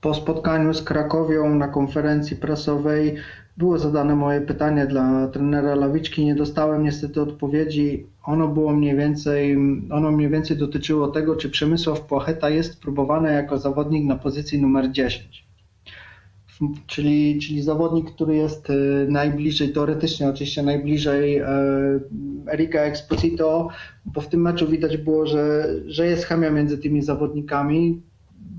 [0.00, 3.16] Po spotkaniu z Krakowią na konferencji prasowej
[3.56, 6.24] było zadane moje pytanie dla trenera Lawiczki.
[6.24, 8.06] Nie dostałem niestety odpowiedzi.
[8.24, 9.56] Ono było mniej więcej,
[9.90, 14.92] ono mniej więcej dotyczyło tego, czy Przemysław Płacheta jest próbowany jako zawodnik na pozycji numer
[14.92, 15.49] 10.
[16.86, 21.48] Czyli, czyli zawodnik, który jest y, najbliżej, teoretycznie oczywiście najbliżej e,
[22.52, 23.68] Erika Exposito,
[24.04, 28.02] bo w tym meczu widać było, że, że jest chemia między tymi zawodnikami.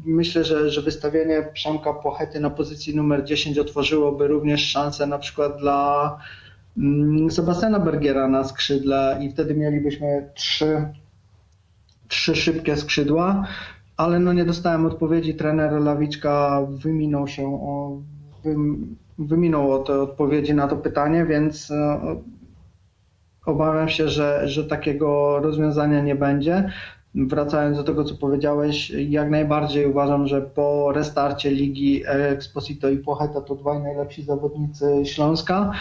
[0.06, 5.58] Myślę, że, że wystawienie Przemka Płachety na pozycji numer 10 otworzyłoby również szansę na przykład
[5.58, 6.18] dla
[6.78, 10.88] mm, Sebastiana Bergiera na skrzydle i wtedy mielibyśmy trzy,
[12.08, 13.48] trzy szybkie skrzydła,
[14.02, 15.36] ale no nie dostałem odpowiedzi.
[15.36, 18.02] Trener Lawiczka wyminął się o,
[18.44, 22.16] wym, wyminął od odpowiedzi na to pytanie, więc e,
[23.46, 26.70] Obawiam się, że, że takiego rozwiązania nie będzie.
[27.16, 33.42] Wracając do tego, co powiedziałeś, jak najbardziej uważam, że po restarcie ligi Exposito i Płocheta
[33.42, 35.72] to dwaj najlepsi zawodnicy Śląska.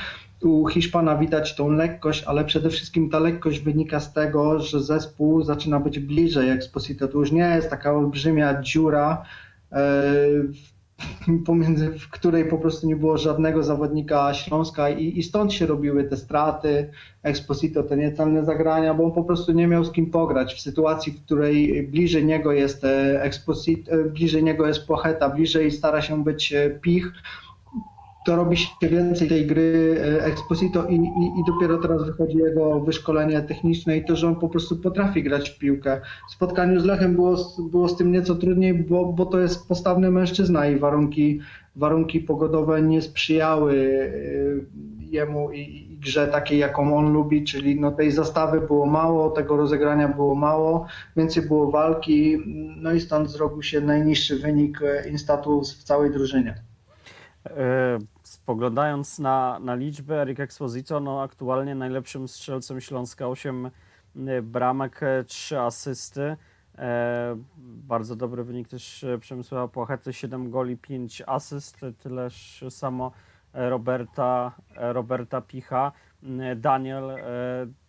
[0.42, 5.42] U Hiszpana widać tą lekkość, ale przede wszystkim ta lekkość wynika z tego, że zespół
[5.42, 7.09] zaczyna być bliżej Exposito.
[7.09, 9.24] To już nie jest taka olbrzymia dziura,
[9.72, 9.92] e,
[11.46, 16.05] pomiędzy w której po prostu nie było żadnego zawodnika Śląska i, i stąd się robiły
[16.05, 16.90] te straty,
[17.22, 21.12] Exposito, te niecelne zagrania, bo on po prostu nie miał z kim pograć w sytuacji,
[21.12, 26.24] w której bliżej niego jest e, Exposito, e, bliżej niego jest Pocheta, bliżej stara się
[26.24, 27.12] być Pich,
[28.26, 32.80] to robi się więcej tej gry e, Exposito i, i, i dopiero teraz wychodzi jego
[32.80, 36.00] wyszkolenie techniczne i to, że on po prostu potrafi grać w piłkę.
[36.28, 37.37] W spotkaniu z Lechem było,
[37.70, 41.40] było z tym nieco trudniej, bo, bo to jest postawny mężczyzna i warunki,
[41.76, 43.74] warunki pogodowe nie sprzyjały
[45.00, 45.61] e, jemu i,
[45.92, 50.35] i grze takiej, jaką on lubi, czyli no tej zastawy było mało, tego rozegrania było
[50.35, 52.38] mało, więcej było walki,
[52.76, 56.69] no i stąd zrobił się najniższy wynik e, Instatu w całej drużynie.
[57.46, 63.70] E, Spoglądając na, na liczbę, Erik Exposito no, aktualnie najlepszym strzelcem Śląska, 8
[64.42, 66.37] bramek, 3 asysty.
[66.79, 73.12] E, bardzo dobry wynik też e, Przemysława Płachety, 7 goli, 5 asyst, tyleż samo
[73.53, 75.92] e, Roberta, e, Roberta Picha.
[76.22, 77.16] E, Daniel, e,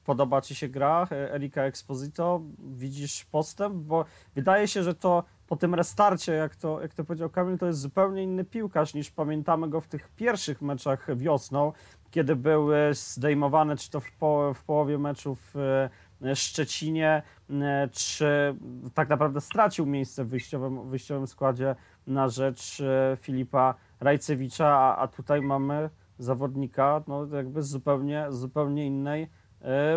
[0.04, 2.42] podoba Ci się gra e, Erika Exposito?
[2.60, 3.76] Widzisz postęp?
[3.76, 7.66] Bo wydaje się, że to po tym restarcie, jak to, jak to powiedział Kamil, to
[7.66, 11.72] jest zupełnie inny piłkarz niż pamiętamy go w tych pierwszych meczach wiosną,
[12.12, 17.90] kiedy był e, zdejmowany, czy to w, po, w połowie meczu w e, Szczecinie, e,
[17.92, 18.56] czy
[18.94, 21.76] tak naprawdę stracił miejsce w wyjściowym, wyjściowym składzie
[22.08, 22.82] na rzecz
[23.18, 29.30] Filipa Rajcewicza, a, a tutaj mamy zawodnika no, jakby z zupełnie, zupełnie innej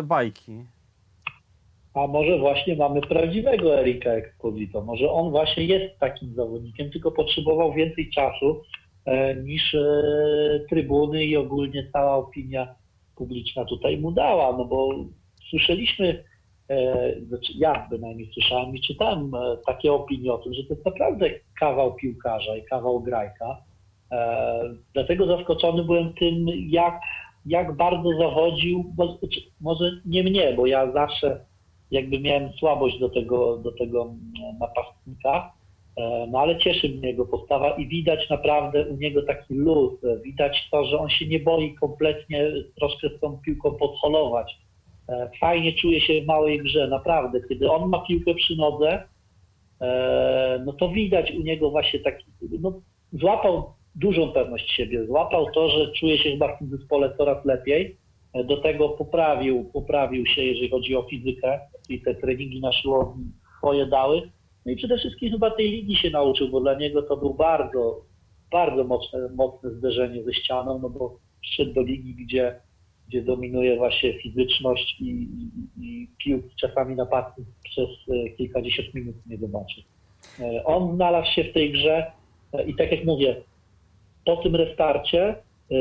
[0.03, 0.65] bajki.
[1.95, 4.81] A może właśnie mamy prawdziwego Erika Exposito.
[4.81, 8.61] Może on właśnie jest takim zawodnikiem, tylko potrzebował więcej czasu
[9.05, 9.85] e, niż e,
[10.69, 12.75] trybuny i ogólnie cała opinia
[13.15, 14.57] publiczna tutaj mu dała.
[14.57, 14.89] No bo
[15.49, 16.23] słyszeliśmy,
[16.69, 19.31] e, znaczy ja bynajmniej słyszałem i czytałem
[19.67, 21.29] takie opinie o tym, że to jest naprawdę
[21.59, 23.57] kawał piłkarza i kawał grajka.
[24.93, 26.99] Dlatego zaskoczony byłem tym, jak,
[27.45, 31.45] jak bardzo zawodził, bo, znaczy, może nie mnie, bo ja zawsze
[31.91, 35.53] jakby miałem słabość do tego, do tego mm, napastnika,
[35.97, 40.19] e, no ale cieszy mnie jego postawa i widać naprawdę u niego taki luz, e,
[40.19, 44.57] widać to, że on się nie boi kompletnie troszkę z tą piłką podholować.
[45.09, 47.39] E, Fajnie czuje się w małej grze, naprawdę.
[47.49, 49.03] Kiedy on ma piłkę przy nodze,
[49.81, 52.25] e, no to widać u niego właśnie taki,
[52.59, 52.81] no
[53.13, 57.97] złapał dużą pewność siebie, złapał to, że czuje się chyba w tym zespole coraz lepiej,
[58.43, 63.25] do tego poprawił, poprawił się, jeżeli chodzi o fizykę i te treningi na siłowni
[63.57, 64.31] swoje dały.
[64.65, 68.01] No i przede wszystkim chyba tej ligi się nauczył, bo dla niego to był bardzo,
[68.51, 72.59] bardzo mocne, mocne zderzenie ze ścianą, no bo szedł do ligi, gdzie,
[73.07, 75.49] gdzie dominuje właśnie fizyczność i, i,
[75.81, 79.83] i piłki czasami napastnik przez e, kilkadziesiąt minut nie zobaczy.
[80.39, 82.11] E, On znalazł się w tej grze
[82.53, 83.35] e, i tak jak mówię,
[84.25, 85.35] po tym restarcie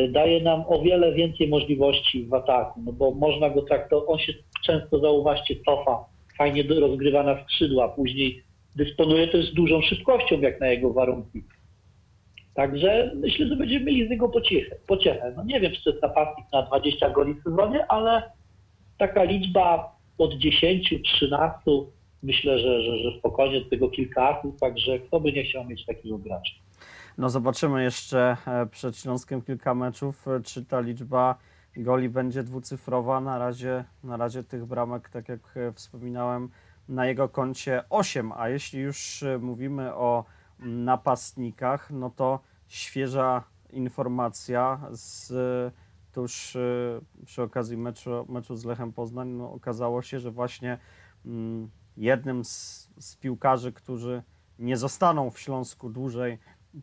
[0.08, 4.32] daje nam o wiele więcej możliwości w ataku, no bo można go traktować, on się
[4.66, 6.04] często zauważcie cofa,
[6.38, 8.42] fajnie rozgrywa na skrzydła, później
[8.76, 11.42] dysponuje też dużą szybkością jak na jego warunki.
[12.54, 14.76] Także myślę, że będziemy mieli z niego pociechę.
[14.86, 15.32] pociechę.
[15.36, 18.22] No nie wiem, czy to jest napastnik na 20 goli w sezonie, ale
[18.98, 21.56] taka liczba od 10, 13,
[22.22, 26.18] myślę, że, że, że spokojnie tego kilka asów, także kto by nie chciał mieć takiego
[26.18, 26.54] gracza.
[27.18, 31.34] No zobaczymy jeszcze e, przed Śląskiem kilka meczów, e, czy ta liczba
[31.76, 33.20] goli będzie dwucyfrowa.
[33.20, 36.48] Na razie, na razie tych bramek, tak jak e, wspominałem,
[36.88, 40.24] na jego koncie 8, a jeśli już mówimy o
[40.58, 45.32] napastnikach, no to świeża informacja z
[46.12, 46.56] tuż
[47.24, 50.78] przy okazji meczu, meczu z Lechem Poznań, no okazało się, że właśnie
[51.26, 54.22] mm, jednym z, z piłkarzy, którzy
[54.58, 56.38] nie zostaną w Śląsku dłużej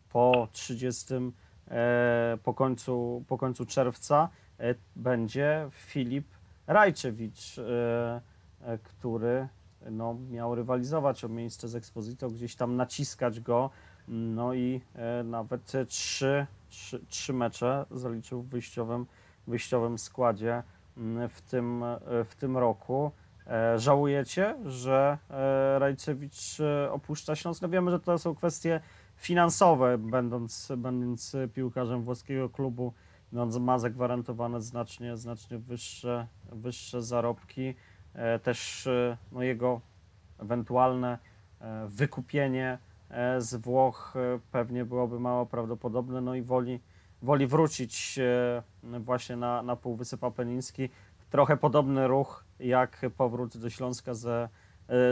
[0.10, 1.14] po 30,
[1.68, 4.30] e, po końcu, po końcu czerwca
[4.60, 6.28] e, będzie Filip
[6.68, 8.22] Rajczewicz, e,
[8.84, 9.48] który
[9.92, 13.70] no, miał rywalizować o miejsce z Exposito, gdzieś tam naciskać go,
[14.08, 14.82] no i
[15.24, 19.06] nawet trzy, trzy, trzy mecze zaliczył w wyjściowym,
[19.48, 20.64] wyjściowym składzie
[20.98, 21.84] mm, w tym,
[22.26, 23.12] w tym roku.
[23.76, 25.18] Żałujecie, że
[25.80, 26.58] Rajczewicz
[26.92, 27.62] opuszcza Śląsk?
[27.62, 28.82] No wiemy, że to są kwestie
[29.22, 32.94] finansowe, będąc, będąc piłkarzem włoskiego klubu,
[33.32, 37.76] no, ma zagwarantowane znacznie, znacznie wyższe, wyższe zarobki.
[38.14, 39.82] E, Też e, no, jego
[40.40, 41.18] ewentualne
[41.60, 42.78] e, wykupienie
[43.38, 44.14] z Włoch
[44.52, 46.80] pewnie byłoby mało prawdopodobne, no i woli,
[47.22, 48.20] woli wrócić
[49.00, 50.90] właśnie na, na Półwysep Apeniński.
[51.30, 54.50] Trochę podobny ruch jak powrót do Śląska ze,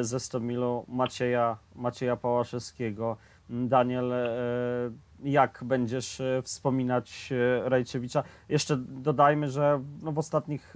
[0.02, 3.18] ze Stomilu Macieja, Macieja Pałaszewskiego.
[3.50, 4.28] Daniel, e,
[5.24, 8.24] jak będziesz e, wspominać e, Rajczewicza?
[8.50, 10.74] Jeszcze dodajmy, że no w, ostatnich,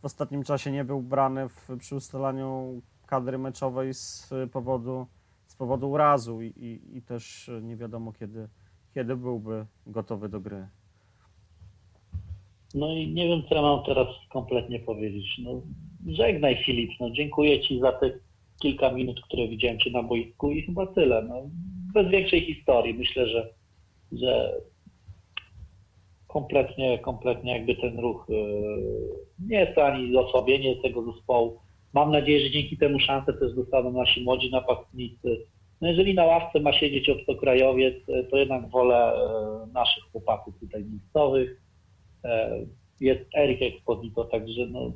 [0.00, 5.06] w ostatnim czasie nie był brany w, przy ustalaniu kadry meczowej z powodu,
[5.46, 8.48] z powodu urazu i, i, i też nie wiadomo kiedy,
[8.94, 10.66] kiedy byłby gotowy do gry.
[12.74, 15.40] No i nie wiem, co ja mam teraz kompletnie powiedzieć.
[15.44, 15.62] No,
[16.06, 18.10] żegnaj Filip, no, dziękuję Ci za te
[18.62, 21.22] kilka minut, które widziałem Cię na boisku i chyba tyle.
[21.22, 21.34] No,
[21.92, 22.94] bez większej historii.
[22.94, 23.48] Myślę, że,
[24.12, 24.52] że
[26.32, 28.34] kompletnie, kompletnie jakby ten ruch e,
[29.48, 31.58] nie jest to ani osłabienie tego zespołu.
[31.92, 35.46] Mam nadzieję, że dzięki temu szansę też dostaną nasi młodzi napastnicy.
[35.80, 40.84] No jeżeli na ławce ma siedzieć obcokrajowiec, e, to jednak wolę e, naszych chłopaków tutaj
[40.84, 41.62] miejscowych.
[43.00, 44.92] Jest Erik Exposito, także no,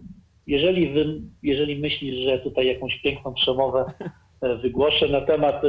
[0.47, 3.85] jeżeli, wy, jeżeli myślisz, że tutaj jakąś piękną przemowę
[4.63, 5.63] wygłoszę na temat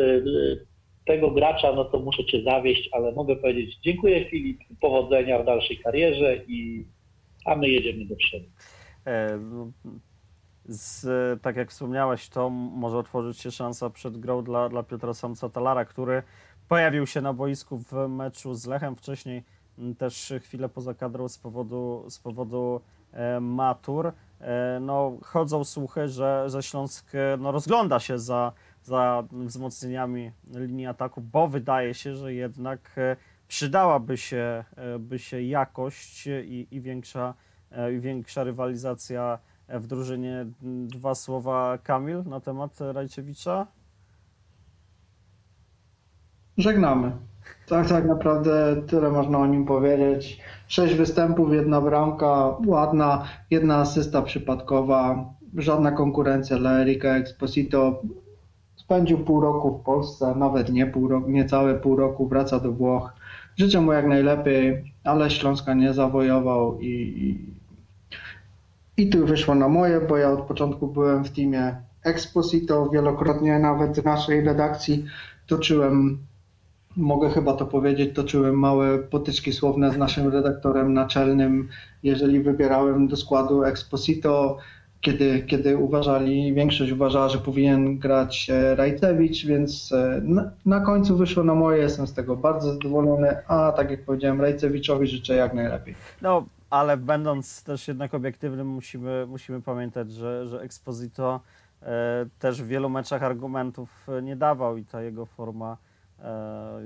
[1.07, 5.77] tego gracza, no to muszę Cię zawieść, ale mogę powiedzieć dziękuję Filip, powodzenia w dalszej
[5.77, 6.85] karierze i
[7.45, 8.45] a my jedziemy do przodu.
[9.07, 9.39] E,
[10.65, 11.07] Z,
[11.41, 15.85] tak jak wspomniałeś, to może otworzyć się szansa przed grą dla, dla Piotra Samca Talara,
[15.85, 16.23] który
[16.67, 19.43] pojawił się na boisku w meczu z Lechem wcześniej,
[19.97, 22.81] też chwilę poza kadrą z powodu, z powodu
[23.11, 24.11] e, matur.
[24.41, 28.51] E, no, chodzą słuchy, że, że Śląsk no, rozgląda się za,
[28.87, 33.15] za wzmocnieniami linii ataku, bo wydaje się, że jednak e,
[33.47, 37.33] przydałaby się, e, by się jakość i, i, większa,
[37.71, 40.45] e, i większa rywalizacja w drużynie.
[40.87, 43.67] Dwa słowa Kamil na temat Rajczewicza.
[46.57, 47.11] Żegnamy.
[47.67, 50.41] Tak, tak naprawdę tyle można o nim powiedzieć.
[50.67, 58.01] Sześć występów, jedna bramka, ładna, jedna asysta przypadkowa, żadna konkurencja dla Erika Exposito.
[58.87, 63.13] Spędził pół roku w Polsce, nawet nie pół roku, niecałe pół roku, wraca do Włoch.
[63.57, 67.45] Życzę mu jak najlepiej, ale Śląska nie zawojował i, i,
[69.03, 73.99] i tu wyszło na moje, bo ja od początku byłem w teamie Exposito, wielokrotnie nawet
[73.99, 75.05] w naszej redakcji
[75.47, 76.17] toczyłem
[76.97, 81.69] mogę chyba to powiedzieć, toczyłem małe potyczki słowne z naszym redaktorem naczelnym,
[82.03, 84.57] jeżeli wybierałem do składu Exposito,
[85.01, 91.17] kiedy, kiedy uważali, większość uważała, że powinien grać e, Rajcewicz, więc e, na, na końcu
[91.17, 95.53] wyszło na moje, jestem z tego bardzo zadowolony, a tak jak powiedziałem, Rajcewiczowi życzę jak
[95.53, 95.95] najlepiej.
[96.21, 101.39] No, ale będąc też jednak obiektywnym, musimy, musimy pamiętać, że, że Exposito
[101.81, 105.77] e, też w wielu meczach argumentów nie dawał i ta jego forma
[106.19, 106.81] e,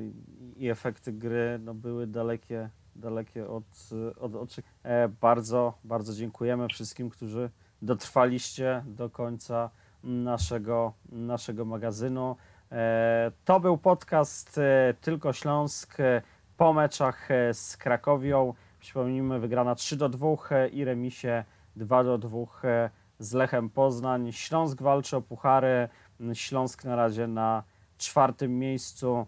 [0.58, 3.90] i efekty gry no, były dalekie, dalekie od,
[4.20, 4.74] od oczekiwań.
[4.84, 7.50] E, bardzo, bardzo dziękujemy wszystkim, którzy
[7.82, 9.70] dotrwaliście do końca
[10.04, 12.36] naszego, naszego magazynu.
[12.72, 16.22] E, To był podcast e, Tylko Śląsk e,
[16.58, 18.54] po meczach z Krakowią.
[18.80, 21.44] Przypomnijmy, wygrana 3 do 2 e, i remisie
[21.76, 24.32] 2 do 2 e, z Lechem Poznań.
[24.32, 25.90] Śląsk walczy o puchary.
[26.34, 27.64] Śląsk na razie na
[27.98, 29.28] czwartym miejscu.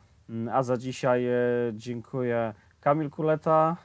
[0.51, 1.25] A za dzisiaj
[1.73, 3.77] dziękuję Kamil Kuleta,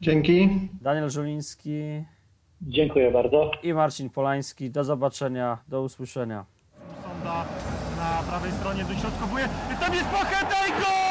[0.00, 0.68] Dzięki.
[0.82, 2.04] Daniel Żuliński
[2.62, 3.50] Dziękuję bardzo.
[3.62, 4.70] i Marcin Polański.
[4.70, 6.44] Do zobaczenia, do usłyszenia.
[7.02, 7.44] Sonda
[7.96, 9.48] na prawej stronie dośrodkowuje.
[9.74, 11.05] I tam jest Pacheta i gol!